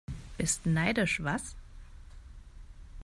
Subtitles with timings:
[0.35, 1.55] Bist neidisch, was?